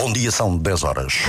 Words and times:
Bom 0.00 0.10
dia, 0.14 0.30
são 0.30 0.56
10 0.56 0.82
horas. 0.82 1.24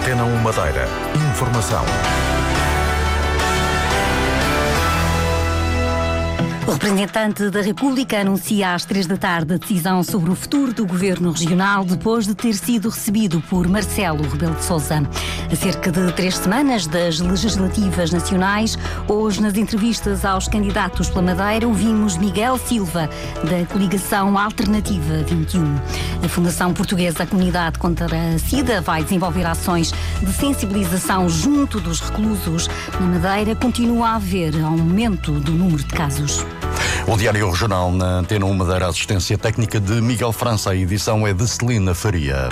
Antena 0.00 0.24
1 0.24 0.36
Madeira. 0.38 0.88
Informação. 1.30 1.84
O 6.66 6.72
representante 6.72 7.48
da 7.48 7.60
República 7.62 8.20
anuncia 8.20 8.74
às 8.74 8.84
três 8.84 9.06
da 9.06 9.16
tarde 9.16 9.54
a 9.54 9.56
decisão 9.56 10.02
sobre 10.02 10.30
o 10.32 10.34
futuro 10.34 10.74
do 10.74 10.84
governo 10.84 11.30
regional 11.30 11.84
depois 11.84 12.26
de 12.26 12.34
ter 12.34 12.54
sido 12.54 12.88
recebido 12.88 13.40
por 13.42 13.68
Marcelo 13.68 14.28
Rebelo 14.28 14.56
de 14.56 14.64
Sousa. 14.64 15.08
A 15.50 15.54
cerca 15.54 15.92
de 15.92 16.12
três 16.14 16.36
semanas 16.36 16.88
das 16.88 17.20
legislativas 17.20 18.10
nacionais, 18.10 18.76
hoje 19.06 19.40
nas 19.40 19.56
entrevistas 19.56 20.24
aos 20.24 20.48
candidatos 20.48 21.08
pela 21.08 21.22
Madeira, 21.22 21.68
ouvimos 21.68 22.16
Miguel 22.16 22.58
Silva, 22.58 23.08
da 23.44 23.64
coligação 23.72 24.36
Alternativa 24.36 25.22
21. 25.22 25.76
A 26.24 26.28
Fundação 26.28 26.74
Portuguesa 26.74 27.24
Comunidade 27.26 27.78
contra 27.78 28.06
a 28.06 28.38
SIDA 28.40 28.80
vai 28.80 29.04
desenvolver 29.04 29.46
ações 29.46 29.94
de 30.20 30.32
sensibilização 30.32 31.28
junto 31.28 31.80
dos 31.80 32.00
reclusos. 32.00 32.68
Na 32.98 33.06
Madeira 33.06 33.54
continua 33.54 34.08
a 34.08 34.14
haver 34.16 34.60
aumento 34.64 35.30
do 35.38 35.52
número 35.52 35.84
de 35.84 35.94
casos. 35.94 36.44
O 37.08 37.16
Diário 37.16 37.48
Regional 37.48 37.92
na 37.92 38.18
Antena 38.18 38.44
1 38.46 38.52
Madeira, 38.52 38.88
assistência 38.88 39.38
técnica 39.38 39.78
de 39.78 40.00
Miguel 40.00 40.32
França. 40.32 40.70
A 40.70 40.76
edição 40.76 41.24
é 41.24 41.32
de 41.32 41.46
Celina 41.46 41.94
Faria. 41.94 42.48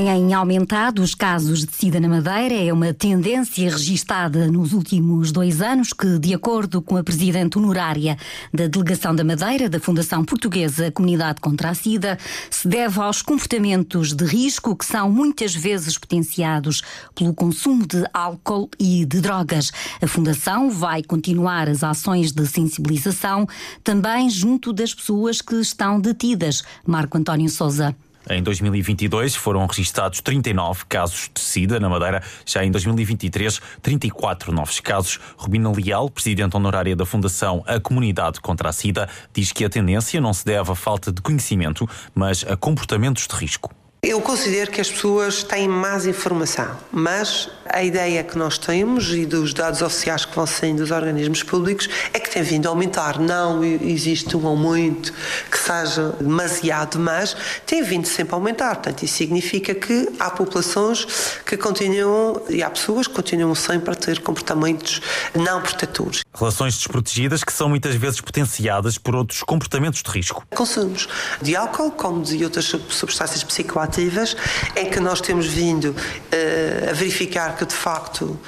Têm 0.00 0.32
aumentado 0.32 1.02
os 1.02 1.14
casos 1.14 1.66
de 1.66 1.72
SIDA 1.74 2.00
na 2.00 2.08
Madeira. 2.08 2.54
É 2.54 2.72
uma 2.72 2.94
tendência 2.94 3.70
registada 3.70 4.50
nos 4.50 4.72
últimos 4.72 5.30
dois 5.30 5.60
anos 5.60 5.92
que, 5.92 6.18
de 6.18 6.32
acordo 6.32 6.80
com 6.80 6.96
a 6.96 7.04
presidente 7.04 7.58
honorária 7.58 8.16
da 8.50 8.66
Delegação 8.66 9.14
da 9.14 9.22
Madeira, 9.22 9.68
da 9.68 9.78
Fundação 9.78 10.24
Portuguesa 10.24 10.90
Comunidade 10.90 11.42
contra 11.42 11.68
a 11.68 11.74
SIDA, 11.74 12.16
se 12.50 12.66
deve 12.66 12.98
aos 12.98 13.20
comportamentos 13.20 14.14
de 14.14 14.24
risco 14.24 14.74
que 14.74 14.86
são 14.86 15.10
muitas 15.10 15.54
vezes 15.54 15.98
potenciados 15.98 16.80
pelo 17.14 17.34
consumo 17.34 17.86
de 17.86 18.02
álcool 18.14 18.70
e 18.78 19.04
de 19.04 19.20
drogas. 19.20 19.70
A 20.00 20.06
Fundação 20.06 20.70
vai 20.70 21.02
continuar 21.02 21.68
as 21.68 21.84
ações 21.84 22.32
de 22.32 22.46
sensibilização 22.46 23.46
também 23.84 24.30
junto 24.30 24.72
das 24.72 24.94
pessoas 24.94 25.42
que 25.42 25.56
estão 25.56 26.00
detidas. 26.00 26.62
Marco 26.86 27.18
António 27.18 27.50
Souza. 27.50 27.94
Em 28.28 28.42
2022 28.42 29.34
foram 29.34 29.66
registados 29.66 30.20
39 30.20 30.84
casos 30.88 31.30
de 31.32 31.40
SIDA 31.40 31.80
na 31.80 31.88
Madeira. 31.88 32.22
Já 32.44 32.64
em 32.64 32.70
2023, 32.70 33.60
34 33.80 34.52
novos 34.52 34.78
casos. 34.80 35.18
Rubina 35.36 35.72
Leal, 35.72 36.10
presidente 36.10 36.56
honorária 36.56 36.94
da 36.94 37.06
Fundação 37.06 37.64
A 37.66 37.80
Comunidade 37.80 38.40
contra 38.40 38.68
a 38.68 38.72
SIDA, 38.72 39.08
diz 39.32 39.52
que 39.52 39.64
a 39.64 39.70
tendência 39.70 40.20
não 40.20 40.34
se 40.34 40.44
deve 40.44 40.70
à 40.70 40.74
falta 40.74 41.10
de 41.10 41.22
conhecimento, 41.22 41.88
mas 42.14 42.44
a 42.46 42.56
comportamentos 42.56 43.26
de 43.26 43.34
risco. 43.34 43.74
Eu 44.02 44.20
considero 44.22 44.70
que 44.70 44.80
as 44.80 44.90
pessoas 44.90 45.42
têm 45.42 45.68
mais 45.68 46.06
informação, 46.06 46.74
mas 46.90 47.50
a 47.72 47.82
ideia 47.82 48.22
que 48.24 48.36
nós 48.36 48.58
temos 48.58 49.12
e 49.12 49.24
dos 49.24 49.54
dados 49.54 49.82
oficiais 49.82 50.24
que 50.24 50.34
vão 50.34 50.46
saindo 50.46 50.78
dos 50.78 50.90
organismos 50.90 51.42
públicos 51.42 51.88
é 52.12 52.18
que 52.18 52.30
tem 52.30 52.42
vindo 52.42 52.66
a 52.66 52.70
aumentar. 52.70 53.18
Não 53.18 53.62
existe 53.64 54.36
um 54.36 54.46
aumento 54.46 55.12
que 55.50 55.58
seja 55.58 56.14
demasiado, 56.20 56.98
mas 56.98 57.36
tem 57.66 57.82
vindo 57.82 58.06
sempre 58.06 58.34
a 58.34 58.36
aumentar. 58.36 58.76
Portanto, 58.76 59.02
isso 59.02 59.16
significa 59.16 59.74
que 59.74 60.08
há 60.18 60.30
populações 60.30 61.06
que 61.44 61.56
continuam 61.56 62.42
e 62.48 62.62
há 62.62 62.70
pessoas 62.70 63.06
que 63.06 63.14
continuam 63.14 63.54
sempre 63.54 63.92
a 63.92 63.94
ter 63.94 64.20
comportamentos 64.20 65.00
não 65.34 65.60
protetores. 65.60 66.20
Relações 66.34 66.74
desprotegidas 66.76 67.44
que 67.44 67.52
são 67.52 67.68
muitas 67.68 67.94
vezes 67.94 68.20
potenciadas 68.20 68.98
por 68.98 69.14
outros 69.14 69.42
comportamentos 69.42 70.02
de 70.02 70.10
risco. 70.10 70.44
Consumos 70.54 71.08
de 71.40 71.54
álcool, 71.54 71.90
como 71.90 72.22
de 72.22 72.42
outras 72.44 72.64
substâncias 72.64 73.44
psicoativas 73.44 74.36
em 74.76 74.90
que 74.90 75.00
nós 75.00 75.20
temos 75.20 75.46
vindo 75.46 75.90
uh, 75.90 76.90
a 76.90 76.92
verificar 76.92 77.56
que 77.60 77.66
de 77.66 77.74
facto 77.74 78.40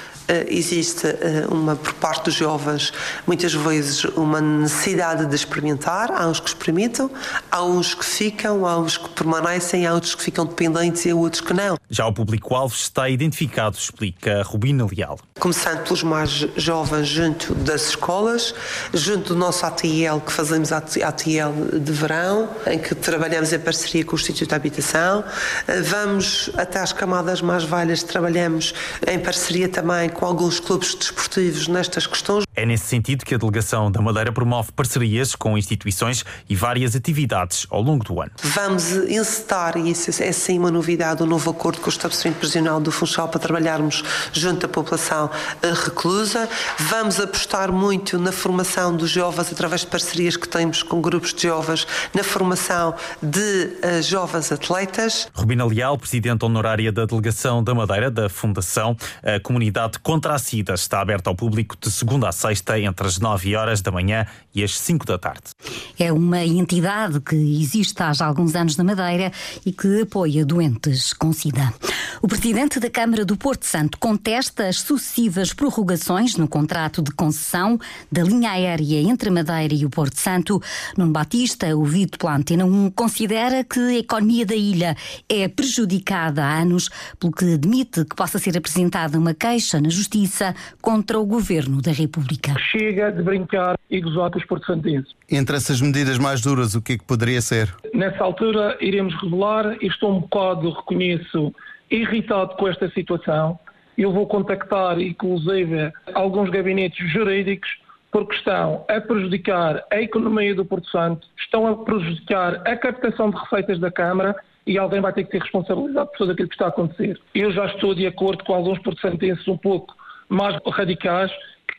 existe 0.47 1.07
uh, 1.07 1.53
uma 1.53 1.75
por 1.75 1.93
parte 1.95 2.25
dos 2.25 2.33
jovens 2.33 2.93
muitas 3.27 3.53
vezes 3.53 4.03
uma 4.15 4.39
necessidade 4.39 5.25
de 5.25 5.35
experimentar. 5.35 6.11
Há 6.11 6.27
uns 6.27 6.39
que 6.39 6.49
experimentam 6.49 7.11
há 7.51 7.63
uns 7.63 7.93
que 7.93 8.05
ficam 8.05 8.65
há 8.65 8.77
uns 8.77 8.97
que 8.97 9.09
permanecem 9.09 9.85
há 9.85 9.93
outros 9.93 10.15
que 10.15 10.23
ficam 10.23 10.45
dependentes 10.45 11.05
e 11.05 11.11
há 11.11 11.15
outros 11.15 11.41
que 11.41 11.53
não. 11.53 11.77
Já 11.89 12.07
o 12.07 12.13
público-alvo 12.13 12.73
está 12.73 13.09
identificado 13.09 13.77
explica 13.77 14.43
Rubina 14.43 14.85
Leal. 14.85 15.19
Começando 15.39 15.83
pelos 15.83 16.03
mais 16.03 16.47
jovens 16.55 17.07
junto 17.07 17.53
das 17.55 17.89
escolas 17.89 18.53
junto 18.93 19.33
do 19.33 19.35
nosso 19.35 19.65
ATL 19.65 20.19
que 20.25 20.31
fazemos 20.31 20.71
ATL 20.71 21.79
de 21.79 21.91
verão 21.91 22.49
em 22.67 22.79
que 22.79 22.95
trabalhamos 22.95 23.51
em 23.51 23.59
parceria 23.59 24.05
com 24.05 24.15
o 24.15 24.19
Instituto 24.19 24.49
de 24.49 24.55
Habitação. 24.55 25.19
Uh, 25.21 25.83
vamos 25.83 26.49
até 26.55 26.79
às 26.79 26.93
camadas 26.93 27.41
mais 27.41 27.63
velhas 27.63 28.03
trabalhamos 28.03 28.73
em 29.05 29.19
parceria 29.19 29.67
também 29.67 30.12
com 30.13 30.25
alguns 30.25 30.59
clubes 30.59 30.95
desportivos 30.95 31.67
nestas 31.67 32.07
questões. 32.07 32.45
É 32.55 32.65
nesse 32.65 32.85
sentido 32.85 33.25
que 33.25 33.33
a 33.33 33.37
Delegação 33.37 33.91
da 33.91 34.01
Madeira 34.01 34.31
promove 34.31 34.71
parcerias 34.71 35.35
com 35.35 35.57
instituições 35.57 36.23
e 36.49 36.55
várias 36.55 36.95
atividades 36.95 37.65
ao 37.69 37.81
longo 37.81 38.03
do 38.03 38.21
ano. 38.21 38.31
Vamos 38.43 38.91
encetar, 38.91 39.77
e 39.77 39.91
isso 39.91 40.11
é 40.21 40.31
sim 40.31 40.59
uma 40.59 40.69
novidade, 40.69 41.23
o 41.23 41.25
um 41.25 41.29
novo 41.29 41.49
acordo 41.49 41.79
com 41.81 41.87
o 41.87 41.89
Estabelecimento 41.89 42.37
Prisional 42.37 42.79
do 42.79 42.91
Funchal 42.91 43.27
para 43.27 43.39
trabalharmos 43.39 44.03
junto 44.31 44.65
à 44.65 44.69
população 44.69 45.29
eh, 45.61 45.73
reclusa. 45.73 46.47
Vamos 46.77 47.19
apostar 47.19 47.71
muito 47.71 48.19
na 48.19 48.31
formação 48.31 48.95
dos 48.95 49.09
jovens 49.09 49.51
através 49.51 49.81
de 49.81 49.87
parcerias 49.87 50.37
que 50.37 50.47
temos 50.47 50.83
com 50.83 51.01
grupos 51.01 51.33
de 51.33 51.43
jovens, 51.43 51.87
na 52.13 52.23
formação 52.23 52.95
de 53.21 53.39
uh, 53.39 54.01
jovens 54.01 54.51
atletas. 54.51 55.27
Rubina 55.33 55.65
Leal, 55.65 55.97
Presidente 55.97 56.45
Honorária 56.45 56.91
da 56.91 57.05
Delegação 57.05 57.63
da 57.63 57.73
Madeira, 57.73 58.11
da 58.11 58.29
Fundação 58.29 58.95
a 59.23 59.39
Comunidade 59.39 59.99
contra 59.99 60.33
a 60.35 60.39
SIDA 60.39 60.73
está 60.73 61.01
aberta 61.01 61.29
ao 61.29 61.35
público 61.35 61.75
de 61.79 61.89
segunda 61.89 62.27
a 62.27 62.31
sexta, 62.43 62.77
entre 62.77 63.07
as 63.07 63.19
9 63.19 63.55
horas 63.55 63.81
da 63.81 63.89
manhã 63.89 64.25
e 64.53 64.63
as 64.63 64.77
5 64.77 65.05
da 65.05 65.17
tarde. 65.17 65.51
É 65.97 66.11
uma 66.11 66.43
entidade 66.43 67.21
que 67.21 67.35
existe 67.35 68.03
há 68.03 68.11
já 68.11 68.25
alguns 68.25 68.53
anos 68.53 68.75
na 68.75 68.83
Madeira 68.83 69.31
e 69.65 69.71
que 69.71 70.01
apoia 70.01 70.45
doentes 70.45 71.13
com 71.13 71.31
SIDA. 71.31 71.73
O 72.21 72.27
presidente 72.27 72.79
da 72.79 72.89
Câmara 72.89 73.23
do 73.23 73.37
Porto 73.37 73.65
Santo 73.65 73.97
contesta 73.97 74.67
as 74.67 74.79
sucessivas 74.79 75.53
prorrogações 75.53 76.35
no 76.35 76.47
contrato 76.47 77.01
de 77.01 77.11
concessão 77.11 77.79
da 78.11 78.23
linha 78.23 78.51
aérea 78.51 79.01
entre 79.01 79.29
Madeira 79.29 79.73
e 79.73 79.85
o 79.85 79.89
Porto 79.89 80.19
Santo. 80.19 80.61
Nuno 80.97 81.11
Batista, 81.11 81.73
ouvido 81.75 82.17
pela 82.17 82.35
Antena 82.35 82.65
1, 82.65 82.91
considera 82.91 83.63
que 83.63 83.79
a 83.79 83.99
economia 83.99 84.45
da 84.45 84.55
ilha 84.55 84.97
é 85.29 85.47
prejudicada 85.47 86.43
há 86.43 86.59
anos, 86.59 86.89
pelo 87.19 87.31
que 87.31 87.53
admite 87.53 88.03
que 88.05 88.15
possa 88.15 88.37
ser 88.37 88.57
apresentada 88.57 89.17
uma 89.17 89.33
queixa 89.33 89.79
na 89.79 89.89
Justiça 89.89 90.53
contra 90.81 91.19
o 91.19 91.25
Governo 91.25 91.81
da 91.81 91.91
República. 91.91 92.32
Chega 92.71 93.11
de 93.11 93.21
brincar 93.21 93.77
e 93.89 94.01
gozar 94.01 94.31
com 94.31 94.39
os 94.39 94.45
porto-santenses. 94.45 95.13
Entre 95.29 95.55
essas 95.55 95.81
medidas 95.81 96.17
mais 96.17 96.41
duras, 96.41 96.75
o 96.75 96.81
que 96.81 96.93
é 96.93 96.97
que 96.97 97.03
poderia 97.03 97.41
ser? 97.41 97.73
Nessa 97.93 98.23
altura 98.23 98.77
iremos 98.81 99.13
revelar 99.21 99.77
e 99.81 99.87
estou 99.87 100.15
um 100.15 100.19
bocado, 100.21 100.71
reconheço, 100.71 101.53
irritado 101.89 102.55
com 102.55 102.67
esta 102.67 102.89
situação. 102.89 103.59
Eu 103.97 104.11
vou 104.11 104.25
contactar, 104.27 104.99
inclusive, 104.99 105.91
alguns 106.13 106.49
gabinetes 106.49 107.11
jurídicos 107.11 107.69
porque 108.11 108.35
estão 108.35 108.85
a 108.87 109.01
prejudicar 109.01 109.83
a 109.91 109.99
economia 109.99 110.53
do 110.53 110.63
Porto 110.63 110.87
Santo, 110.89 111.27
estão 111.35 111.67
a 111.67 111.75
prejudicar 111.83 112.61
a 112.65 112.75
captação 112.77 113.31
de 113.31 113.37
receitas 113.37 113.79
da 113.79 113.91
Câmara 113.91 114.35
e 114.67 114.77
alguém 114.77 115.01
vai 115.01 115.11
ter 115.11 115.23
que 115.23 115.31
ser 115.31 115.41
responsabilizado 115.41 116.09
por 116.11 116.17
tudo 116.19 116.31
aquilo 116.31 116.47
que 116.47 116.55
está 116.55 116.65
a 116.65 116.69
acontecer. 116.69 117.19
Eu 117.33 117.51
já 117.51 117.65
estou 117.65 117.95
de 117.95 118.05
acordo 118.05 118.43
com 118.43 118.53
alguns 118.53 118.79
portugueses 118.79 119.47
um 119.47 119.57
pouco 119.57 119.95
mais 120.29 120.55
radicais 120.71 121.31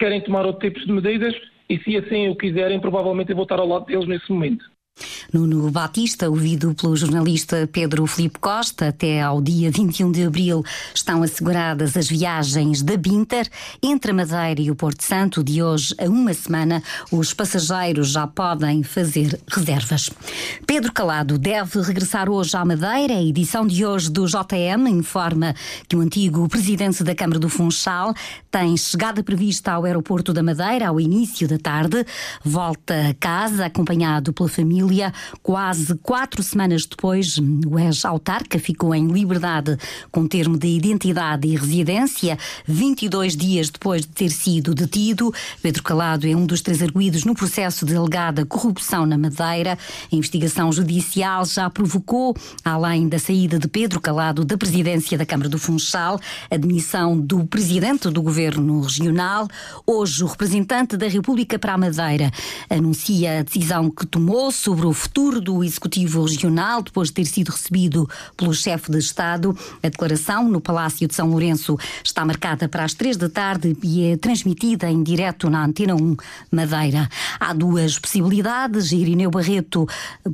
querem 0.05 0.21
tomar 0.21 0.45
outro 0.45 0.61
tipo 0.61 0.79
de 0.85 0.93
medidas 0.93 1.35
e 1.67 1.79
se 1.79 1.97
assim 1.97 2.29
o 2.29 2.37
quiserem, 2.37 2.79
provavelmente 2.79 3.31
eu 3.31 3.37
vou 3.37 3.45
estar 3.45 3.59
ao 3.59 3.67
lado 3.67 3.87
deles 3.87 4.07
nesse 4.07 4.31
momento. 4.31 4.63
Nuno 5.33 5.69
Batista, 5.71 6.29
ouvido 6.29 6.75
pelo 6.75 6.97
jornalista 6.97 7.69
Pedro 7.71 8.07
Filipe 8.07 8.39
Costa, 8.39 8.89
até 8.89 9.21
ao 9.21 9.41
dia 9.41 9.69
21 9.69 10.13
de 10.13 10.25
abril 10.25 10.63
estão 10.95 11.23
asseguradas 11.23 11.97
as 11.97 12.09
viagens 12.09 12.83
da 12.83 12.97
Binter 12.97 13.49
entre 13.83 14.13
a 14.13 14.15
Madeira 14.15 14.61
e 14.61 14.71
o 14.71 14.77
Porto 14.77 15.03
Santo. 15.03 15.43
De 15.43 15.61
hoje 15.61 15.93
a 15.99 16.05
uma 16.05 16.33
semana, 16.33 16.81
os 17.11 17.35
passageiros 17.35 18.11
já 18.11 18.27
podem 18.27 18.85
fazer 18.85 19.41
reservas. 19.49 20.09
Pedro 20.67 20.93
Calado 20.93 21.37
deve 21.39 21.81
regressar 21.81 22.29
hoje 22.29 22.57
à 22.57 22.65
Madeira. 22.65 23.15
A 23.15 23.23
edição 23.23 23.67
de 23.67 23.85
hoje 23.85 24.11
do 24.11 24.27
JM 24.27 24.87
informa 24.89 25.55
que 25.89 25.97
o 25.97 26.01
antigo 26.01 26.49
presidente 26.49 27.03
da 27.03 27.15
Câmara 27.15 27.41
do 27.41 27.49
Funchal 27.49 28.15
tem 28.51 28.77
chegada 28.77 29.25
prevista 29.25 29.73
ao 29.73 29.85
aeroporto 29.85 30.33
da 30.33 30.43
Madeira 30.43 30.87
ao 30.87 31.01
início 31.01 31.49
da 31.49 31.59
tarde. 31.59 32.07
Volta 32.45 33.09
a 33.09 33.15
casa 33.15 33.67
acompanhado 33.67 34.33
pela 34.33 34.49
família 34.49 34.84
família. 34.85 35.13
Quase 35.43 35.95
quatro 35.97 36.43
semanas 36.43 36.85
depois, 36.85 37.39
o 37.39 37.79
ex-autarca 37.79 38.59
ficou 38.59 38.95
em 38.95 39.09
liberdade 39.09 39.77
com 40.11 40.27
termo 40.27 40.59
de 40.59 40.69
identidade 40.69 41.49
e 41.49 41.57
residência, 41.57 42.39
22 42.67 43.37
dias 43.37 43.71
depois 43.71 44.03
de 44.03 44.09
ter 44.09 44.31
sido 44.31 44.75
detido. 44.75 45.33
Pedro 45.63 45.83
Calado 45.83 46.27
é 46.27 46.35
um 46.35 46.47
dos 46.47 46.61
três 46.61 46.83
arguídos 46.83 47.25
no 47.25 47.35
processo 47.35 47.87
de 47.87 47.97
alegada 47.97 48.45
corrupção 48.45 49.07
na 49.07 49.17
Madeira. 49.17 49.79
A 50.13 50.17
investigação 50.17 50.73
judicial 50.73 51.45
já 51.45 51.69
provocou, 51.71 52.37
além 52.65 53.09
da 53.09 53.19
saída 53.19 53.59
de 53.59 53.69
Pedro 53.69 54.01
Calado 54.01 54.45
da 54.45 54.57
presidência 54.57 55.17
da 55.17 55.27
Câmara 55.27 55.49
do 55.49 55.59
Funchal, 55.59 56.21
a 56.51 56.57
demissão 56.57 57.19
do 57.19 57.47
presidente 57.47 58.11
do 58.11 58.23
governo 58.23 58.81
regional. 58.81 59.49
Hoje, 59.87 60.23
o 60.23 60.27
representante 60.27 60.97
da 60.97 61.09
República 61.09 61.59
para 61.59 61.75
a 61.75 61.79
Madeira 61.79 62.31
anuncia 62.69 63.41
a 63.41 63.43
decisão 63.43 63.91
que 63.91 64.07
tomou 64.07 64.51
sobre 64.51 64.74
o 64.83 64.93
futuro 64.93 65.41
do 65.41 65.63
Executivo 65.63 66.25
Regional, 66.25 66.83
depois 66.83 67.09
de 67.09 67.15
ter 67.15 67.27
sido 67.27 67.51
recebido 67.51 68.09
pelo 68.37 68.55
chefe 68.55 68.91
de 68.91 68.99
Estado. 68.99 69.57
A 69.83 69.89
declaração 69.89 70.49
no 70.49 70.61
Palácio 70.61 71.07
de 71.07 71.15
São 71.15 71.29
Lourenço 71.29 71.77
está 72.03 72.25
marcada 72.25 72.69
para 72.69 72.85
as 72.85 72.95
três 72.95 73.17
da 73.17 73.29
tarde 73.29 73.77
e 73.83 74.05
é 74.05 74.17
transmitida 74.17 74.91
em 74.91 75.03
direto 75.03 75.51
na 75.51 75.65
Antena 75.65 75.95
1 75.95 76.17
Madeira. 76.51 77.09
Há 77.39 77.53
duas 77.53 77.99
possibilidades. 77.99 78.91
Irineu 78.91 79.31
Barreto 79.31 79.87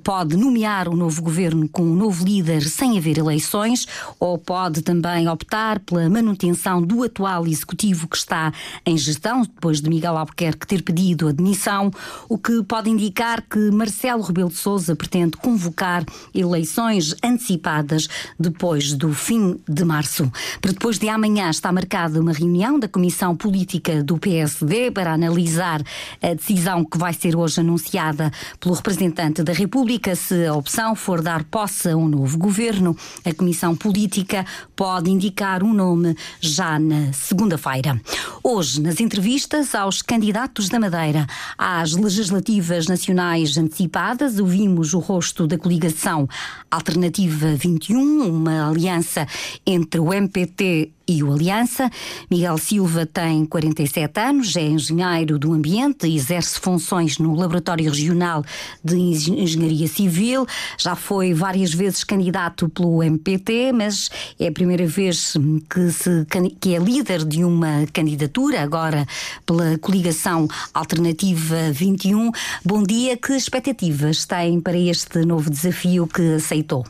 pode 0.05 0.37
nomear 0.37 0.89
o 0.89 0.93
um 0.93 0.97
novo 0.97 1.21
governo 1.23 1.69
com 1.69 1.83
um 1.83 1.97
novo 1.97 2.25
líder 2.25 2.63
sem 2.63 2.97
haver 2.97 3.19
eleições, 3.19 3.87
ou 4.19 4.39
pode 4.39 4.83
também 4.83 5.29
optar 5.29 5.81
pela 5.81 6.09
manutenção 6.09 6.81
do 6.81 7.03
atual 7.03 7.47
executivo 7.47 8.07
que 8.09 8.17
está 8.17 8.53
em 8.87 8.97
gestão, 8.97 9.43
depois 9.43 9.81
de 9.81 9.89
Miguel 9.89 10.17
Albuquerque 10.17 10.67
ter 10.67 10.83
pedido 10.83 11.29
a 11.29 11.33
demissão, 11.33 11.91
o 12.29 12.39
que 12.39 12.63
pode 12.63 12.89
indicar 12.89 13.43
que 13.43 13.71
Marcelo 13.71 14.30
Rebelo 14.31 14.49
de 14.49 14.57
Sousa 14.57 14.95
pretende 14.95 15.37
convocar 15.37 16.05
eleições 16.33 17.17
antecipadas 17.23 18.09
depois 18.39 18.93
do 18.93 19.13
fim 19.13 19.59
de 19.69 19.85
março. 19.85 20.31
Para 20.61 20.71
depois 20.71 20.99
de 20.99 21.09
amanhã 21.09 21.51
está 21.51 21.73
marcada 21.73 22.21
uma 22.21 22.33
reunião 22.33 22.79
da 22.79 22.87
Comissão 22.87 23.37
Política 23.37 24.05
do 24.05 24.19
PSD 24.19 24.93
para 24.93 25.13
analisar 25.13 25.83
a 26.23 26.35
decisão 26.35 26.85
que 26.85 26.97
vai 26.97 27.13
ser 27.13 27.35
hoje 27.35 27.61
anunciada 27.61 28.31
pelo 28.61 28.75
representante 28.75 29.43
da 29.43 29.53
República 29.53 30.15
se 30.15 30.47
a 30.47 30.55
opção 30.55 30.95
for 30.95 31.21
dar 31.21 31.43
posse 31.43 31.89
a 31.89 31.97
um 31.97 32.07
novo 32.07 32.39
governo. 32.39 32.97
A 33.25 33.35
Comissão 33.35 33.75
Política 33.75 34.47
pode 34.77 35.11
indicar 35.11 35.65
um 35.65 35.75
nome 35.75 36.17
já 36.41 36.79
na 36.79 37.13
segunda-feira. 37.13 38.01
Hoje, 38.45 38.81
nas 38.81 39.01
entrevistas 39.01 39.75
aos 39.75 40.03
candidatos 40.03 40.69
da 40.69 40.79
Madeira 40.79 41.27
às 41.59 41.95
legislativas 41.95 42.87
nacionais 42.87 43.59
antecipadas, 43.59 44.20
ouvimos 44.39 44.93
o 44.93 44.99
rosto 44.99 45.47
da 45.47 45.57
coligação 45.57 46.29
Alternativa 46.71 47.55
21, 47.55 48.29
uma 48.29 48.69
aliança 48.69 49.27
entre 49.67 49.99
o 49.99 50.13
MPT 50.13 50.93
e 51.11 51.25
o 51.25 51.33
Aliança. 51.33 51.91
Miguel 52.31 52.57
Silva 52.57 53.05
tem 53.05 53.45
47 53.45 54.21
anos, 54.21 54.55
é 54.55 54.63
engenheiro 54.63 55.39
do 55.39 55.53
ambiente 55.53 56.07
exerce 56.07 56.61
funções 56.61 57.19
no 57.19 57.35
Laboratório 57.35 57.91
Regional 57.91 58.45
de 58.85 58.97
Engenharia 58.97 59.89
Civil. 59.89 60.47
Já 60.79 60.95
foi 60.95 61.35
várias 61.35 61.75
vezes 61.75 62.05
candidato 62.05 62.69
pelo 62.69 63.03
MPT, 63.03 63.73
mas 63.73 64.09
é 64.39 64.47
a 64.47 64.53
primeira 64.53 64.87
vez 64.87 65.35
que, 65.69 65.91
se, 65.91 66.27
que 66.61 66.75
é 66.75 66.79
líder 66.79 67.25
de 67.25 67.43
uma 67.45 67.87
candidatura, 67.93 68.63
agora 68.63 69.07
pela 69.45 69.77
coligação 69.79 70.47
Alternativa 70.73 71.73
21. 71.73 72.31
Bom 72.65 72.83
dia, 72.85 73.17
que 73.17 73.33
expectativas 73.33 74.25
tem 74.25 74.61
para 74.61 74.79
este 74.79 75.25
novo 75.25 75.51
desafio 75.51 76.07
que 76.07 76.35
aceitou? 76.35 76.85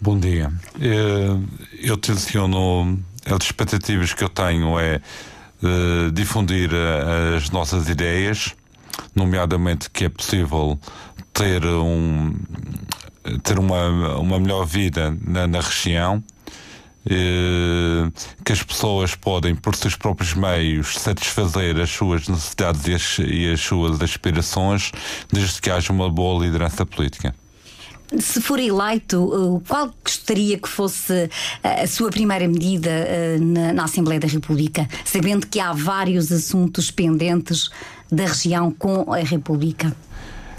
Bom 0.00 0.18
dia. 0.18 0.52
Eh, 0.80 1.38
eu 1.80 1.96
tenciono 1.96 2.98
as 3.26 3.44
expectativas 3.44 4.12
que 4.14 4.22
eu 4.22 4.28
tenho 4.28 4.78
é 4.78 5.00
uh, 5.62 6.10
difundir 6.12 6.70
uh, 6.72 7.36
as 7.36 7.50
nossas 7.50 7.88
ideias, 7.88 8.54
nomeadamente 9.14 9.90
que 9.90 10.04
é 10.04 10.08
possível 10.08 10.78
ter, 11.32 11.64
um, 11.64 12.34
ter 13.42 13.58
uma, 13.58 14.16
uma 14.18 14.38
melhor 14.38 14.64
vida 14.64 15.16
na, 15.26 15.46
na 15.46 15.60
região. 15.60 16.22
Uh, 17.08 18.10
que 18.44 18.50
as 18.52 18.64
pessoas 18.64 19.14
podem, 19.14 19.54
por 19.54 19.76
seus 19.76 19.94
próprios 19.94 20.34
meios, 20.34 20.98
satisfazer 20.98 21.80
as 21.80 21.88
suas 21.88 22.26
necessidades 22.26 22.84
e 22.88 22.94
as, 22.94 23.18
e 23.18 23.52
as 23.52 23.60
suas 23.60 24.02
aspirações, 24.02 24.90
desde 25.32 25.60
que 25.60 25.70
haja 25.70 25.92
uma 25.92 26.10
boa 26.10 26.44
liderança 26.44 26.84
política. 26.84 27.32
Se 28.18 28.40
for 28.40 28.60
eleito, 28.60 29.60
eh, 29.60 29.68
qual 29.68 29.92
gostaria 30.04 30.58
que 30.58 30.68
fosse 30.68 31.28
eh, 31.62 31.82
a 31.82 31.86
sua 31.86 32.10
primeira 32.10 32.46
medida 32.46 32.90
eh, 32.90 33.38
na, 33.40 33.84
Assembleia 33.84 34.20
da 34.20 34.28
República, 34.28 34.88
sabendo 35.04 35.46
que 35.46 35.58
há 35.58 35.72
vários 35.72 36.30
assuntos 36.30 36.90
pendentes 36.90 37.68
da 38.10 38.26
região 38.26 38.70
com 38.70 39.12
a 39.12 39.18
República? 39.18 39.94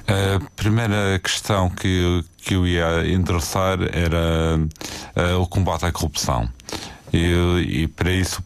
A 0.08 0.40
primeira 0.56 1.20
questão 1.20 1.70
que, 1.70 2.24
que 2.38 2.54
eu 2.54 2.66
ia 2.66 3.06
endereçar 3.08 3.78
era 3.92 4.58
uh, 4.58 5.42
o 5.42 5.48
combate 5.48 5.86
à 5.86 5.92
corrupção. 5.92 6.50
E, 7.12 7.84
e, 7.84 7.88
para 7.88 8.12
isso 8.12 8.42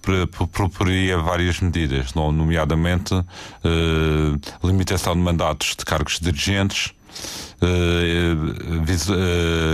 proporia 0.52 1.18
várias 1.18 1.60
medidas, 1.60 2.14
nomeadamente 2.14 3.14
uh, 3.14 3.28
limitação 4.64 5.14
de 5.14 5.20
mandatos 5.20 5.76
de 5.76 5.84
cargos 5.86 6.20
dirigentes, 6.20 6.94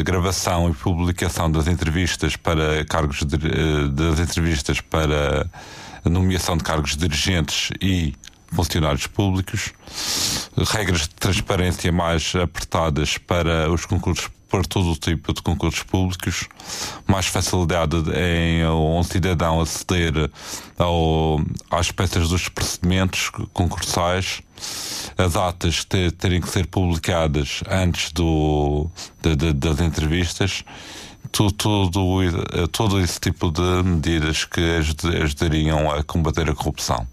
gravação 0.03 0.69
e 0.69 0.73
publicação 0.73 1.49
das 1.49 1.67
entrevistas 1.67 2.35
para 2.35 2.83
cargos 2.85 3.23
de, 3.23 3.37
das 3.89 4.19
entrevistas 4.19 4.81
para 4.81 5.49
nomeação 6.05 6.57
de 6.57 6.63
cargos 6.63 6.95
dirigentes 6.95 7.69
e 7.81 8.13
funcionários 8.53 9.07
públicos, 9.07 9.73
regras 10.71 11.01
de 11.01 11.09
transparência 11.09 11.91
mais 11.91 12.33
apertadas 12.35 13.17
para 13.17 13.69
os 13.71 13.85
concursos 13.85 14.29
para 14.49 14.63
todo 14.63 14.91
o 14.91 14.95
tipo 14.95 15.33
de 15.33 15.41
concursos 15.41 15.83
públicos, 15.83 16.47
mais 17.05 17.25
facilidade 17.25 17.97
em 18.15 18.65
um 18.65 19.03
cidadão 19.03 19.59
aceder 19.59 20.31
ao, 20.77 21.41
às 21.69 21.91
peças 21.91 22.29
dos 22.29 22.47
procedimentos 22.47 23.29
concursais, 23.51 24.41
as 25.17 25.35
atas 25.35 25.83
ter, 25.83 26.11
terem 26.11 26.41
que 26.41 26.49
ser 26.49 26.67
publicadas 26.67 27.63
antes 27.69 28.11
do, 28.11 28.87
de, 29.21 29.35
de, 29.35 29.53
das 29.53 29.79
entrevistas 29.81 30.63
tudo, 31.31 31.51
tudo, 31.53 32.67
todo 32.71 32.99
esse 32.99 33.19
tipo 33.19 33.51
de 33.51 33.83
medidas 33.83 34.45
que 34.45 34.61
ajudariam 35.21 35.91
a 35.91 36.03
combater 36.03 36.49
a 36.49 36.55
corrupção. 36.55 37.07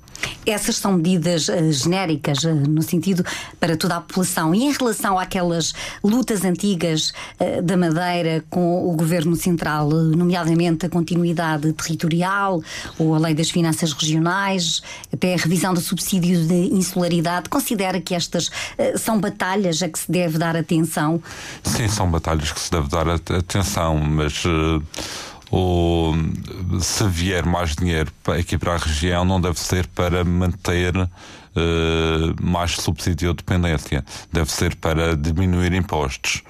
Essas 0.47 0.77
são 0.77 0.93
medidas 0.93 1.49
uh, 1.49 1.73
genéricas, 1.73 2.45
uh, 2.45 2.55
no 2.55 2.83
sentido 2.83 3.25
para 3.59 3.77
toda 3.77 3.97
a 3.97 4.01
população. 4.01 4.55
E 4.55 4.65
em 4.65 4.73
relação 4.73 5.19
àquelas 5.19 5.73
lutas 6.03 6.45
antigas 6.45 7.13
uh, 7.41 7.63
da 7.63 7.77
Madeira 7.77 8.45
com 8.51 8.89
o 8.89 8.95
governo 8.95 9.37
central, 9.37 9.89
nomeadamente 9.89 10.87
a 10.87 10.89
continuidade 10.89 11.73
territorial 11.73 12.63
ou 12.99 13.15
a 13.15 13.19
lei 13.19 13.35
das 13.35 13.51
finanças 13.51 13.93
regionais, 13.93 14.83
até 15.13 15.35
a 15.35 15.37
revisão 15.37 15.73
do 15.73 15.81
subsídio 15.81 16.47
de 16.47 16.75
insularidade, 16.75 17.49
considera 17.49 18.01
que 18.01 18.15
estas 18.15 18.51
são 18.97 19.19
batalhas 19.19 19.83
a 19.83 19.89
que 19.89 19.99
se 19.99 20.11
deve 20.11 20.39
dar 20.39 20.57
atenção? 20.57 21.23
Sim, 21.63 21.89
são 21.89 22.11
batalhas 22.11 22.53
que 22.53 22.61
se 22.61 22.71
deve 22.71 22.89
dar 22.89 23.09
atenção, 23.09 23.99
mas 23.99 24.45
ou 25.55 26.13
se 26.81 27.07
vier 27.09 27.47
mais 27.47 27.77
dinheiro 27.77 28.11
aqui 28.27 28.59
para 28.59 28.75
a 28.75 28.77
região, 28.77 29.25
não 29.25 29.41
deve 29.41 29.61
ser 29.61 29.87
para 29.87 30.25
manter 30.25 30.97
uh, 30.97 31.09
mais 32.43 32.73
subsídio 32.73 33.31
de 33.31 33.37
dependência, 33.37 34.05
deve 34.33 34.51
ser 34.51 34.75
para 34.75 35.17
diminuir 35.17 35.73
impostos. 35.73 36.43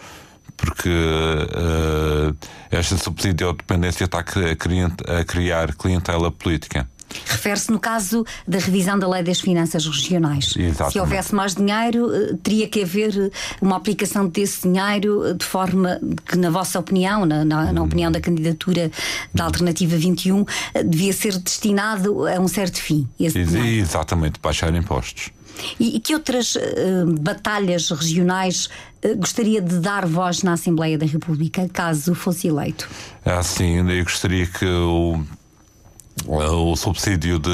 Porque 0.56 0.88
uh, 0.88 2.34
esta 2.70 2.96
subsídio 2.96 3.52
de 3.52 3.58
dependência 3.58 4.04
está 4.04 4.20
a 4.20 5.24
criar 5.24 5.74
clientela 5.74 6.30
política. 6.30 6.88
Refere-se 7.26 7.70
no 7.70 7.78
caso 7.78 8.24
da 8.46 8.58
revisão 8.58 8.98
da 8.98 9.08
lei 9.08 9.22
das 9.22 9.40
finanças 9.40 9.86
regionais. 9.86 10.54
Exatamente. 10.56 10.92
Se 10.92 11.00
houvesse 11.00 11.34
mais 11.34 11.54
dinheiro, 11.54 12.14
eh, 12.14 12.34
teria 12.42 12.68
que 12.68 12.82
haver 12.82 13.16
eh, 13.16 13.30
uma 13.60 13.76
aplicação 13.76 14.26
desse 14.26 14.62
dinheiro 14.62 15.26
eh, 15.26 15.34
de 15.34 15.44
forma 15.44 16.00
que, 16.26 16.36
na 16.36 16.50
vossa 16.50 16.78
opinião, 16.78 17.24
na, 17.24 17.44
na, 17.44 17.72
na 17.72 17.82
opinião 17.82 18.10
da 18.10 18.20
candidatura 18.20 18.90
da 19.32 19.44
Alternativa 19.44 19.96
21, 19.96 20.44
devia 20.84 21.12
ser 21.12 21.38
destinado 21.38 22.26
a 22.26 22.38
um 22.40 22.48
certo 22.48 22.80
fim. 22.80 23.08
Exatamente, 23.18 24.40
baixar 24.40 24.74
impostos. 24.74 25.30
E, 25.78 26.00
que 26.00 26.14
outras 26.14 26.56
uh, 26.56 26.60
batalhas 27.20 27.90
regionais 27.90 28.68
uh, 29.04 29.16
gostaria 29.16 29.60
de 29.60 29.78
dar 29.78 30.06
voz 30.06 30.42
na 30.42 30.54
Assembleia 30.54 30.98
da 30.98 31.06
República, 31.06 31.68
caso 31.72 32.14
fosse 32.14 32.48
eleito? 32.48 32.88
É 33.24 33.32
assim, 33.32 33.88
eu 33.90 34.04
gostaria 34.04 34.46
que 34.46 34.66
o 34.66 35.22
o 36.26 36.76
subsídio 36.76 37.38
de, 37.38 37.50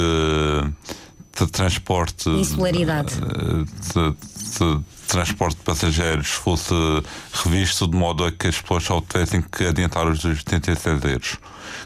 de 1.38 1.46
transporte. 1.50 2.28
Insularidade. 2.28 3.14
De, 3.14 4.10
de, 4.10 4.84
transporte 5.08 5.56
de 5.56 5.62
passageiros 5.64 6.28
fosse 6.28 6.72
revisto 7.32 7.88
de 7.88 7.96
modo 7.96 8.24
a 8.24 8.30
que 8.30 8.46
as 8.46 8.60
pessoas 8.60 8.84
só 8.84 9.00
tivessem 9.00 9.42
que 9.42 9.66
adiantar 9.66 10.06
os 10.06 10.24
86 10.24 11.04
euros. 11.04 11.36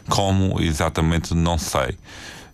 Como 0.07 0.61
exatamente 0.61 1.33
não 1.33 1.57
sei, 1.57 1.97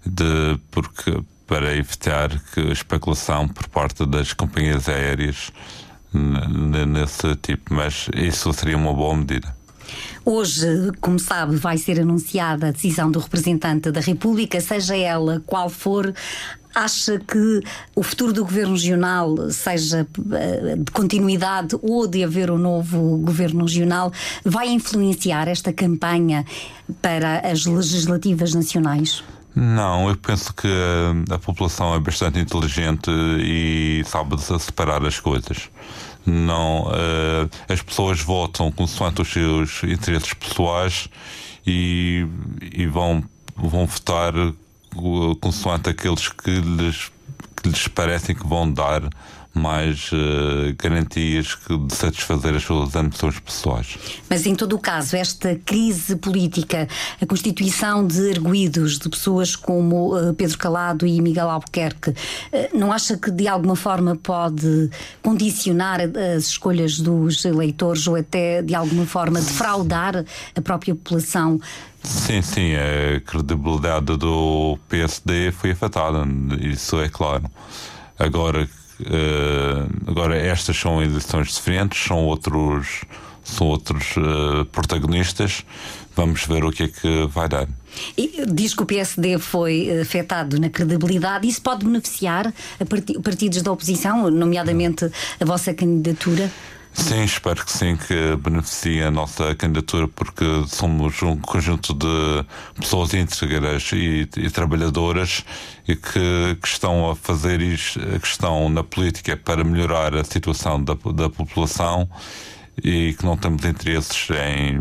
de, 0.05 0.57
porque 0.69 1.21
para 1.45 1.75
evitar 1.75 2.29
que 2.53 2.61
a 2.61 2.71
especulação 2.71 3.47
por 3.47 3.67
parte 3.67 4.05
das 4.05 4.31
companhias 4.31 4.87
aéreas 4.87 5.51
nesse 6.13 7.35
tipo, 7.35 7.73
mas 7.73 8.07
isso 8.15 8.53
seria 8.53 8.77
uma 8.77 8.93
boa 8.93 9.15
medida. 9.15 9.53
Hoje, 10.23 10.91
como 10.99 11.19
sabe, 11.19 11.55
vai 11.55 11.77
ser 11.77 11.99
anunciada 11.99 12.67
a 12.67 12.71
decisão 12.71 13.09
do 13.09 13.19
representante 13.19 13.91
da 13.91 13.99
República, 13.99 14.59
seja 14.61 14.95
ela 14.95 15.41
qual 15.45 15.69
for. 15.69 16.13
Acha 16.73 17.19
que 17.19 17.61
o 17.93 18.01
futuro 18.01 18.31
do 18.31 18.45
governo 18.45 18.73
regional, 18.73 19.49
seja 19.49 20.07
eh, 20.33 20.75
de 20.77 20.89
continuidade 20.93 21.77
ou 21.81 22.07
de 22.07 22.23
haver 22.23 22.49
um 22.49 22.57
novo 22.57 23.17
governo 23.17 23.65
regional, 23.65 24.09
vai 24.45 24.69
influenciar 24.69 25.49
esta 25.49 25.73
campanha 25.73 26.45
para 27.01 27.39
as 27.39 27.65
legislativas 27.65 28.53
nacionais? 28.53 29.21
Não, 29.53 30.07
eu 30.07 30.15
penso 30.15 30.53
que 30.53 30.69
a 31.29 31.37
população 31.37 31.93
é 31.93 31.99
bastante 31.99 32.39
inteligente 32.39 33.11
e 33.41 34.01
sabe 34.05 34.37
separar 34.39 35.05
as 35.05 35.19
coisas. 35.19 35.69
Não, 36.25 36.83
uh, 36.83 37.49
as 37.67 37.81
pessoas 37.81 38.21
votam 38.21 38.71
consoante 38.71 39.21
os 39.21 39.31
seus 39.31 39.83
interesses 39.83 40.33
pessoais 40.33 41.09
e, 41.65 42.25
e 42.61 42.85
vão, 42.85 43.23
vão 43.55 43.85
votar 43.85 44.33
consoante 45.39 45.89
aqueles 45.89 46.27
que 46.29 46.51
lhes, 46.51 47.11
que 47.61 47.69
lhes 47.69 47.87
parecem 47.87 48.35
que 48.35 48.45
vão 48.45 48.71
dar 48.71 49.01
mais 49.53 50.11
uh, 50.11 50.73
garantias 50.77 51.57
de 51.87 51.95
satisfazer 51.95 52.55
as 52.55 52.63
suas 52.63 52.95
ambições 52.95 53.39
pessoais. 53.39 53.97
Mas 54.29 54.45
em 54.45 54.55
todo 54.55 54.75
o 54.75 54.79
caso, 54.79 55.15
esta 55.15 55.55
crise 55.65 56.15
política, 56.15 56.87
a 57.21 57.25
constituição 57.25 58.05
de 58.05 58.31
arguídos 58.31 58.97
de 58.97 59.09
pessoas 59.09 59.55
como 59.55 60.17
uh, 60.17 60.33
Pedro 60.33 60.57
Calado 60.57 61.05
e 61.05 61.21
Miguel 61.21 61.49
Albuquerque, 61.49 62.11
uh, 62.11 62.15
não 62.73 62.91
acha 62.91 63.17
que 63.17 63.29
de 63.29 63.47
alguma 63.47 63.75
forma 63.75 64.15
pode 64.15 64.89
condicionar 65.21 65.99
as 66.35 66.45
escolhas 66.45 66.99
dos 66.99 67.43
eleitores 67.43 68.07
ou 68.07 68.15
até 68.15 68.61
de 68.61 68.73
alguma 68.73 69.05
forma 69.05 69.41
defraudar 69.41 70.25
a 70.55 70.61
própria 70.61 70.95
população? 70.95 71.59
Sim, 72.03 72.41
sim, 72.41 72.73
a 72.75 73.19
credibilidade 73.19 74.17
do 74.17 74.77
PSD 74.89 75.51
foi 75.51 75.71
afetada, 75.71 76.25
isso 76.59 76.99
é 76.99 77.09
claro. 77.09 77.43
Agora, 78.17 78.67
agora, 80.07 80.37
estas 80.37 80.77
são 80.77 81.01
edições 81.01 81.53
diferentes, 81.53 82.03
são 82.03 82.25
outros, 82.25 83.01
são 83.43 83.67
outros 83.67 84.15
uh, 84.17 84.65
protagonistas. 84.65 85.65
Vamos 86.15 86.45
ver 86.45 86.63
o 86.65 86.71
que 86.71 86.83
é 86.83 86.87
que 86.87 87.25
vai 87.27 87.47
dar. 87.47 87.67
E 88.17 88.45
diz 88.45 88.73
que 88.73 88.83
o 88.83 88.85
PSD 88.85 89.37
foi 89.37 89.87
eh, 89.87 90.01
afetado 90.01 90.59
na 90.59 90.69
credibilidade. 90.69 91.47
Isso 91.47 91.61
pode 91.61 91.85
beneficiar 91.85 92.47
a 92.47 93.21
partidos 93.21 93.61
da 93.61 93.71
oposição, 93.71 94.29
nomeadamente 94.29 95.09
a 95.39 95.45
vossa 95.45 95.73
candidatura? 95.73 96.51
Sim, 96.93 97.23
espero 97.23 97.65
que 97.65 97.71
sim, 97.71 97.95
que 97.95 98.35
beneficie 98.35 99.01
a 99.01 99.09
nossa 99.09 99.55
candidatura, 99.55 100.07
porque 100.09 100.43
somos 100.67 101.21
um 101.21 101.37
conjunto 101.37 101.93
de 101.93 102.45
pessoas 102.79 103.13
íntegras 103.13 103.91
e, 103.93 104.27
e 104.37 104.49
trabalhadoras 104.49 105.45
e 105.87 105.95
que, 105.95 106.57
que, 106.61 106.67
estão 106.67 107.09
a 107.09 107.15
fazer 107.15 107.61
isto, 107.61 107.99
que 108.19 108.27
estão 108.27 108.69
na 108.69 108.83
política 108.83 109.37
para 109.37 109.63
melhorar 109.63 110.15
a 110.15 110.23
situação 110.23 110.83
da, 110.83 110.93
da 111.13 111.29
população 111.29 112.09
e 112.83 113.13
que 113.13 113.25
não 113.25 113.37
temos 113.37 113.63
interesses 113.63 114.27
em, 114.29 114.75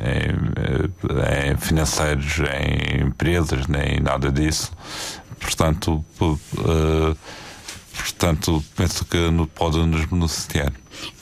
em, 0.00 1.52
em 1.52 1.56
financeiros, 1.58 2.38
em 2.38 3.06
empresas, 3.06 3.66
nem 3.66 4.00
nada 4.00 4.32
disso. 4.32 4.72
Portanto, 5.40 6.04
uh, 6.20 7.16
portanto 7.98 8.64
penso 8.76 9.04
que 9.04 9.18
pode 9.54 9.78
nos 9.86 10.04
beneficiar. 10.06 10.72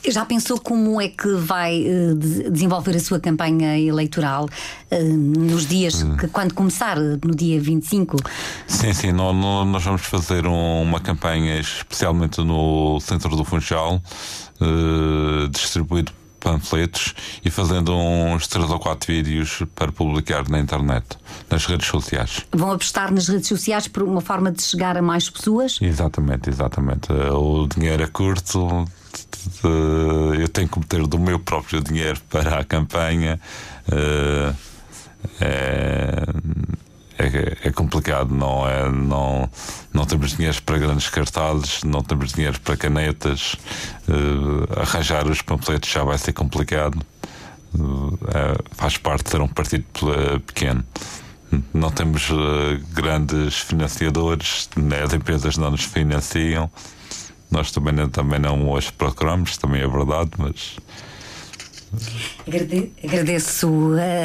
Já 0.08 0.24
pensou 0.24 0.58
como 0.58 1.00
é 1.00 1.08
que 1.08 1.34
vai 1.34 1.84
uh, 1.84 2.14
desenvolver 2.50 2.96
a 2.96 3.00
sua 3.00 3.20
campanha 3.20 3.78
eleitoral 3.78 4.48
uh, 4.90 5.12
nos 5.12 5.66
dias 5.66 6.02
hum. 6.02 6.16
que, 6.16 6.28
quando 6.28 6.54
começar, 6.54 6.96
no 6.98 7.34
dia 7.34 7.60
25? 7.60 8.16
Sim, 8.66 8.92
sim, 8.92 9.12
nós 9.12 9.84
vamos 9.84 10.02
fazer 10.02 10.46
um, 10.46 10.82
uma 10.82 11.00
campanha 11.00 11.58
especialmente 11.58 12.40
no 12.42 12.98
centro 13.00 13.36
do 13.36 13.44
Funchal, 13.44 14.00
distribuído 15.50 16.12
panfletos 16.40 17.14
e 17.44 17.50
fazendo 17.50 17.94
uns 17.94 18.46
três 18.46 18.70
ou 18.70 18.78
quatro 18.78 19.12
vídeos 19.12 19.62
para 19.74 19.90
publicar 19.90 20.48
na 20.48 20.58
internet, 20.58 21.06
nas 21.50 21.66
redes 21.66 21.88
sociais. 21.88 22.46
Vão 22.52 22.72
apostar 22.72 23.12
nas 23.12 23.28
redes 23.28 23.48
sociais 23.48 23.88
por 23.88 24.02
uma 24.02 24.20
forma 24.20 24.50
de 24.50 24.62
chegar 24.62 24.96
a 24.96 25.02
mais 25.02 25.28
pessoas? 25.28 25.78
Exatamente, 25.80 26.48
exatamente. 26.48 27.12
O 27.12 27.66
dinheiro 27.66 28.02
é 28.02 28.06
curto, 28.06 28.86
eu 29.62 30.48
tenho 30.48 30.68
que 30.68 30.78
meter 30.78 31.06
do 31.06 31.18
meu 31.18 31.38
próprio 31.38 31.82
dinheiro 31.82 32.20
para 32.28 32.60
a 32.60 32.64
campanha. 32.64 33.40
Eh, 33.90 34.52
é, 35.40 36.24
é, 37.18 37.68
é, 37.68 37.72
complicado, 37.72 38.34
não 38.34 38.68
é? 38.68 38.90
Não, 38.90 39.50
não 39.92 40.04
temos 40.04 40.36
dinheiro 40.36 40.60
para 40.62 40.78
grandes 40.78 41.08
cartazes, 41.08 41.82
não 41.82 42.02
temos 42.02 42.32
dinheiro 42.32 42.60
para 42.60 42.76
canetas, 42.76 43.56
uh, 44.08 44.80
arranjar 44.80 45.26
os 45.26 45.40
panfletos 45.40 45.90
já 45.90 46.04
vai 46.04 46.18
ser 46.18 46.32
complicado. 46.32 47.00
Uh, 47.74 48.18
faz 48.72 48.96
parte 48.96 49.24
de 49.24 49.30
ser 49.30 49.40
um 49.40 49.48
partido 49.48 49.84
pequeno. 50.46 50.84
Não 51.72 51.90
temos 51.90 52.28
grandes 52.92 53.58
financiadores, 53.60 54.68
né? 54.76 55.02
as 55.02 55.14
empresas 55.14 55.56
não 55.56 55.70
nos 55.70 55.84
financiam. 55.84 56.70
Nós 57.50 57.70
também, 57.70 58.08
também 58.08 58.40
não 58.40 58.72
os 58.72 58.90
procuramos, 58.90 59.56
também 59.56 59.80
é 59.80 59.86
verdade, 59.86 60.30
mas 60.36 60.76
Agradeço 63.02 63.68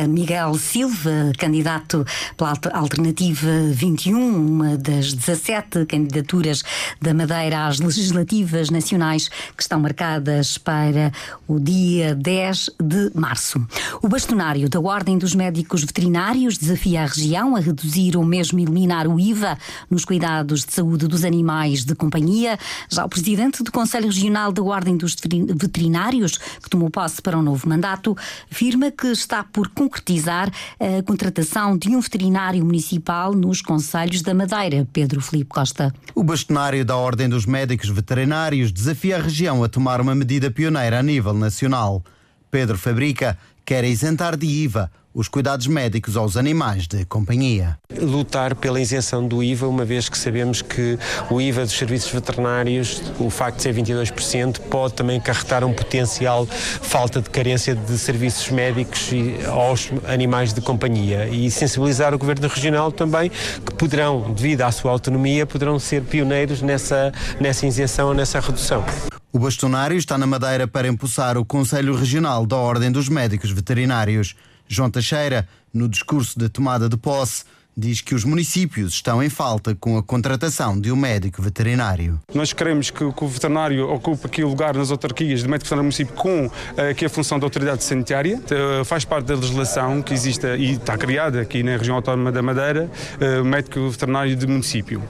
a 0.04 0.08
Miguel 0.08 0.54
Silva, 0.56 1.32
candidato 1.38 2.06
pela 2.38 2.54
Alternativa 2.74 3.50
21, 3.72 4.36
uma 4.36 4.78
das 4.78 5.14
17 5.14 5.86
candidaturas 5.86 6.64
da 7.02 7.14
Madeira 7.14 7.68
às 7.68 7.80
legislativas 7.80 8.70
nacionais 8.70 9.30
que 9.56 9.62
estão 9.62 9.80
marcadas 9.80 10.58
para 10.58 11.12
o 11.48 11.60
dia 11.60 12.16
10 12.16 12.72
de 12.80 13.12
março. 13.14 13.66
O 14.02 14.08
bastonário 14.08 14.70
da 14.70 14.80
Ordem 14.80 15.18
dos 15.18 15.34
Médicos 15.34 15.84
Veterinários 15.84 16.58
desafia 16.58 17.04
a 17.04 17.06
região 17.06 17.56
a 17.56 17.60
reduzir 17.60 18.18
ou 18.18 18.26
mesmo 18.26 18.60
eliminar 18.60 19.08
o 19.08 19.20
IVA 19.20 19.58
nos 19.90 20.06
cuidados 20.06 20.66
de 20.66 20.74
saúde 20.74 21.08
dos 21.08 21.24
animais 21.24 21.84
de 21.84 21.96
companhia. 21.96 22.58
Já 22.90 23.06
o 23.06 23.10
presidente 23.10 23.64
do 23.64 23.72
Conselho 23.72 24.06
Regional 24.06 24.52
da 24.52 24.64
Ordem 24.64 24.98
dos 24.98 25.16
Veterinários, 25.56 26.38
que 26.38 26.70
tomou 26.70 26.90
posse 26.90 27.22
para 27.22 27.38
um 27.38 27.42
novo 27.42 27.61
mandato, 27.68 28.16
afirma 28.52 28.92
que 28.92 29.08
está 29.08 29.44
por 29.44 29.70
concretizar 29.70 30.52
a 30.80 31.04
contratação 31.04 31.78
de 31.78 31.90
um 31.96 32.00
veterinário 32.00 32.64
municipal 32.64 33.34
nos 33.34 33.62
Conselhos 33.62 34.22
da 34.22 34.34
Madeira. 34.34 34.88
Pedro 34.92 35.22
Felipe 35.22 35.50
Costa. 35.50 35.94
O 36.14 36.24
bastonário 36.24 36.84
da 36.84 36.96
Ordem 36.96 37.30
dos 37.30 37.46
Médicos 37.46 37.90
Veterinários 37.90 38.72
desafia 38.72 39.18
a 39.18 39.22
região 39.22 39.64
a 39.64 39.70
tomar 39.70 40.02
uma 40.02 40.16
medida 40.16 40.52
pioneira 40.52 41.00
a 41.00 41.04
nível 41.04 41.34
nacional. 41.34 42.04
Pedro 42.52 42.78
Fabrica 42.78 43.38
quer 43.66 43.84
isentar 43.84 44.36
de 44.38 44.46
IVA 44.46 44.92
os 45.14 45.28
cuidados 45.28 45.68
médicos 45.68 46.16
aos 46.16 46.38
animais 46.38 46.88
de 46.88 47.04
companhia. 47.06 47.78
Lutar 48.00 48.56
pela 48.56 48.80
isenção 48.80 49.28
do 49.28 49.44
IVA, 49.44 49.68
uma 49.68 49.84
vez 49.84 50.08
que 50.08 50.18
sabemos 50.18 50.62
que 50.62 50.98
o 51.30 51.42
IVA 51.42 51.66
dos 51.66 51.74
serviços 51.74 52.12
veterinários, 52.12 53.02
o 53.20 53.30
facto 53.30 53.58
de 53.58 53.64
ser 53.64 53.76
22%, 53.76 54.60
pode 54.70 54.94
também 54.94 55.18
acarretar 55.18 55.64
um 55.66 55.74
potencial 55.74 56.46
falta 56.46 57.22
de 57.22 57.30
carência 57.30 57.76
de 57.76 57.98
serviços 57.98 58.50
médicos 58.52 59.10
aos 59.48 59.90
animais 60.08 60.54
de 60.54 60.62
companhia 60.62 61.28
e 61.28 61.52
sensibilizar 61.52 62.14
o 62.14 62.18
Governo 62.18 62.48
Regional 62.48 62.92
também 62.92 63.30
que 63.30 63.74
poderão, 63.74 64.32
devido 64.34 64.62
à 64.62 64.72
sua 64.72 64.92
autonomia, 64.92 65.46
poderão 65.46 65.78
ser 65.78 66.04
pioneiros 66.04 66.62
nessa, 66.62 67.12
nessa 67.40 67.66
isenção 67.66 68.14
nessa 68.14 68.40
redução. 68.40 68.84
O 69.34 69.40
bastonário 69.40 69.98
está 69.98 70.18
na 70.18 70.28
Madeira 70.28 70.68
para 70.68 70.90
impulsar 70.90 71.38
o 71.38 71.46
Conselho 71.46 71.96
Regional 71.96 72.46
da 72.46 72.58
Ordem 72.58 72.92
dos 72.92 73.08
Médicos 73.08 73.50
Veterinários. 73.50 74.36
João 74.68 74.92
Teixeira, 74.92 75.48
no 75.74 75.88
discurso 75.88 76.38
de 76.38 76.50
tomada 76.50 76.90
de 76.90 76.98
posse, 76.98 77.46
diz 77.76 78.02
que 78.02 78.14
os 78.14 78.24
municípios 78.24 78.94
estão 78.94 79.24
em 79.24 79.30
falta 79.30 79.76
com 79.76 79.98
a 79.98 80.04
contratação 80.04 80.80
de 80.80 80.92
um 80.92 80.96
médico 80.96 81.42
veterinário. 81.42 82.20
Nós 82.34 82.54
queremos 82.54 82.92
que, 82.92 83.04
o 83.04 83.28
veterinário 83.28 83.90
ocupe 83.90 84.28
aqui 84.28 84.44
o 84.44 84.48
lugar 84.48 84.76
nas 84.76 84.92
autarquias 84.92 85.42
de 85.42 85.48
médico 85.48 85.66
veterinário 85.66 85.84
município 85.84 86.14
com 86.14 86.50
aqui 86.90 87.06
a 87.06 87.10
função 87.10 87.40
da 87.40 87.46
autoridade 87.46 87.84
sanitária. 87.84 88.38
Uh, 88.38 88.86
faz 88.86 89.06
parte 89.06 89.26
da 89.26 89.36
legislação 89.36 90.02
que 90.02 90.14
existe 90.14 90.46
e 90.46 90.74
está 90.74 90.98
criada 90.98 91.42
aqui 91.42 91.64
na 91.64 91.78
região 91.78 91.96
autónoma 91.96 92.32
da 92.32 92.42
Madeira, 92.42 92.90
uh, 93.20 93.44
médico 93.44 93.90
veterinário 93.90 94.36
de 94.36 94.48
município. 94.48 95.02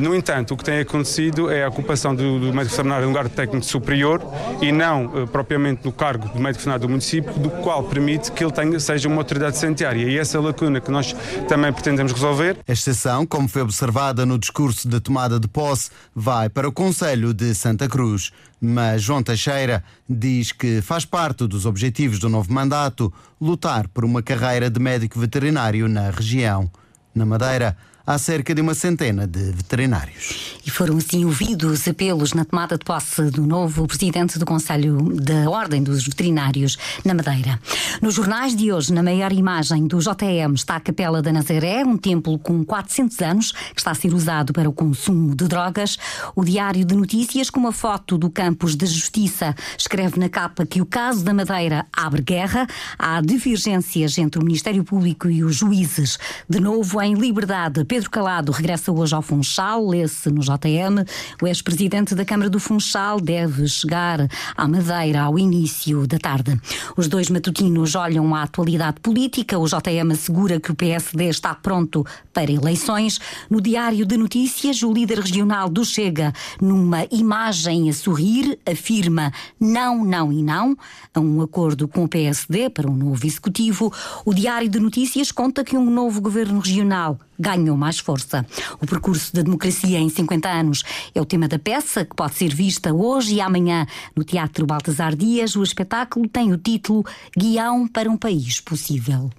no 0.00 0.14
entanto, 0.14 0.54
o 0.54 0.56
que 0.56 0.64
tem 0.64 0.80
acontecido 0.80 1.50
é 1.50 1.64
a 1.64 1.68
ocupação 1.68 2.14
do, 2.14 2.38
do 2.38 2.46
médico 2.52 2.70
veterinário 2.70 3.04
no 3.04 3.10
lugar 3.10 3.28
de 3.28 3.34
técnico 3.34 3.64
superior 3.64 4.22
e 4.60 4.72
não 4.72 5.26
propriamente 5.30 5.84
no 5.84 5.92
cargo 5.92 6.28
do 6.28 6.40
médico 6.40 6.58
veterinário 6.60 6.82
do 6.82 6.88
município, 6.88 7.32
do 7.34 7.50
qual 7.50 7.82
permite 7.84 8.32
que 8.32 8.42
ele 8.42 8.52
tenha, 8.52 8.78
seja 8.80 9.08
uma 9.08 9.18
autoridade 9.18 9.58
sanitária. 9.58 10.08
E 10.08 10.18
essa 10.18 10.40
lacuna 10.40 10.80
que 10.80 10.90
nós 10.90 11.14
também 11.48 11.72
pretendemos 11.72 11.91
resolver. 11.96 12.58
A 12.66 12.72
exceção, 12.72 13.26
como 13.26 13.48
foi 13.48 13.62
observada 13.62 14.24
no 14.24 14.38
discurso 14.38 14.88
de 14.88 15.00
tomada 15.00 15.38
de 15.38 15.46
posse, 15.46 15.90
vai 16.14 16.48
para 16.48 16.68
o 16.68 16.72
Conselho 16.72 17.34
de 17.34 17.54
Santa 17.54 17.88
Cruz. 17.88 18.32
Mas 18.60 19.02
João 19.02 19.22
Teixeira 19.22 19.82
diz 20.08 20.52
que 20.52 20.80
faz 20.80 21.04
parte 21.04 21.46
dos 21.46 21.66
objetivos 21.66 22.18
do 22.18 22.28
novo 22.28 22.52
mandato 22.52 23.12
lutar 23.40 23.88
por 23.88 24.04
uma 24.04 24.22
carreira 24.22 24.70
de 24.70 24.80
médico 24.80 25.18
veterinário 25.18 25.88
na 25.88 26.10
região. 26.10 26.70
Na 27.14 27.26
Madeira, 27.26 27.76
há 28.06 28.18
cerca 28.18 28.54
de 28.54 28.60
uma 28.60 28.74
centena 28.74 29.26
de 29.26 29.52
veterinários. 29.52 30.56
E 30.64 30.70
foram 30.70 30.96
assim 30.96 31.24
ouvidos 31.24 31.86
apelos 31.88 32.32
na 32.32 32.44
tomada 32.44 32.78
de 32.78 32.84
posse 32.84 33.30
do 33.30 33.46
novo 33.46 33.86
presidente 33.86 34.38
do 34.38 34.46
Conselho 34.46 34.98
da 35.20 35.48
Ordem 35.50 35.82
dos 35.82 36.04
Veterinários 36.04 36.78
na 37.04 37.14
Madeira. 37.14 37.58
Nos 38.00 38.14
jornais 38.14 38.54
de 38.54 38.72
hoje, 38.72 38.92
na 38.92 39.02
maior 39.02 39.32
imagem 39.32 39.86
do 39.86 39.98
JM, 39.98 40.54
está 40.54 40.76
a 40.76 40.80
Capela 40.80 41.22
da 41.22 41.32
Nazaré, 41.32 41.84
um 41.84 41.96
templo 41.96 42.38
com 42.38 42.64
400 42.64 43.20
anos 43.20 43.52
que 43.52 43.80
está 43.80 43.90
a 43.90 43.94
ser 43.94 44.14
usado 44.14 44.52
para 44.52 44.68
o 44.68 44.72
consumo 44.72 45.34
de 45.34 45.46
drogas. 45.46 45.98
O 46.34 46.44
Diário 46.44 46.84
de 46.84 46.94
Notícias, 46.94 47.50
com 47.50 47.60
uma 47.60 47.72
foto 47.72 48.18
do 48.18 48.30
Campos 48.30 48.74
da 48.74 48.86
Justiça, 48.86 49.54
escreve 49.76 50.18
na 50.18 50.28
capa 50.28 50.66
que 50.66 50.80
o 50.80 50.86
caso 50.86 51.24
da 51.24 51.34
Madeira 51.34 51.86
abre 51.92 52.22
guerra. 52.22 52.66
Há 52.98 53.20
divergências 53.20 54.18
entre 54.18 54.40
o 54.40 54.44
Ministério 54.44 54.84
Público 54.84 55.28
e 55.28 55.42
os 55.44 55.56
juízes. 55.56 56.18
De 56.48 56.60
novo, 56.60 57.00
em 57.00 57.14
liberdade, 57.14 57.84
Pedro 57.92 58.08
Calado 58.08 58.52
regressa 58.52 58.90
hoje 58.90 59.14
ao 59.14 59.20
Funchal, 59.20 59.86
lê-se 59.86 60.30
no 60.30 60.40
JM. 60.40 61.04
O 61.42 61.46
ex-presidente 61.46 62.14
da 62.14 62.24
Câmara 62.24 62.48
do 62.48 62.58
Funchal 62.58 63.20
deve 63.20 63.68
chegar 63.68 64.30
à 64.56 64.66
Madeira 64.66 65.20
ao 65.20 65.38
início 65.38 66.06
da 66.06 66.18
tarde. 66.18 66.58
Os 66.96 67.06
dois 67.06 67.28
matutinos 67.28 67.94
olham 67.94 68.34
a 68.34 68.44
atualidade 68.44 68.98
política. 69.02 69.58
O 69.58 69.66
JM 69.66 70.10
assegura 70.10 70.58
que 70.58 70.72
o 70.72 70.74
PSD 70.74 71.28
está 71.28 71.54
pronto 71.54 72.02
para 72.32 72.50
eleições. 72.50 73.20
No 73.50 73.60
Diário 73.60 74.06
de 74.06 74.16
Notícias, 74.16 74.82
o 74.82 74.90
líder 74.90 75.18
regional 75.18 75.68
do 75.68 75.84
Chega, 75.84 76.32
numa 76.62 77.06
imagem 77.10 77.90
a 77.90 77.92
sorrir, 77.92 78.58
afirma 78.64 79.30
não, 79.60 80.02
não 80.02 80.32
e 80.32 80.42
não 80.42 80.74
a 81.12 81.20
um 81.20 81.42
acordo 81.42 81.86
com 81.86 82.04
o 82.04 82.08
PSD 82.08 82.70
para 82.70 82.90
um 82.90 82.96
novo 82.96 83.26
executivo. 83.26 83.92
O 84.24 84.32
Diário 84.32 84.70
de 84.70 84.80
Notícias 84.80 85.30
conta 85.30 85.62
que 85.62 85.76
um 85.76 85.90
novo 85.90 86.22
governo 86.22 86.58
regional 86.58 87.18
ganhou 87.42 87.76
mais 87.76 87.98
força. 87.98 88.46
O 88.80 88.86
percurso 88.86 89.34
da 89.34 89.42
democracia 89.42 89.98
em 89.98 90.08
50 90.08 90.48
anos 90.48 90.84
é 91.12 91.20
o 91.20 91.26
tema 91.26 91.48
da 91.48 91.58
peça, 91.58 92.04
que 92.04 92.14
pode 92.14 92.34
ser 92.34 92.54
vista 92.54 92.94
hoje 92.94 93.34
e 93.34 93.40
amanhã 93.40 93.84
no 94.14 94.22
Teatro 94.22 94.64
Baltasar 94.64 95.16
Dias. 95.16 95.56
O 95.56 95.62
espetáculo 95.62 96.28
tem 96.28 96.52
o 96.52 96.56
título 96.56 97.04
Guião 97.36 97.88
para 97.88 98.08
um 98.08 98.16
País 98.16 98.60
Possível. 98.60 99.30